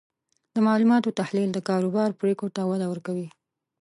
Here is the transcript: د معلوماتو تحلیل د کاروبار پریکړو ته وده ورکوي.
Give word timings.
د 0.55 0.55
معلوماتو 0.67 1.15
تحلیل 1.19 1.49
د 1.53 1.59
کاروبار 1.69 2.09
پریکړو 2.19 2.53
ته 2.55 2.61
وده 2.71 2.85
ورکوي. 2.89 3.27